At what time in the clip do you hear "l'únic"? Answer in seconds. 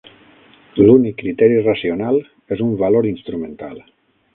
0.83-1.17